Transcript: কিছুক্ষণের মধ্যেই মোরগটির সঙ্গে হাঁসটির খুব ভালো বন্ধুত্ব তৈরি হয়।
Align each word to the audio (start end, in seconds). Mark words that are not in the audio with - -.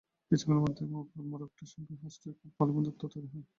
কিছুক্ষণের 0.31 0.63
মধ্যেই 0.65 0.89
মোরগটির 1.31 1.69
সঙ্গে 1.73 1.93
হাঁসটির 2.01 2.33
খুব 2.39 2.51
ভালো 2.57 2.71
বন্ধুত্ব 2.75 3.01
তৈরি 3.13 3.27
হয়। 3.33 3.45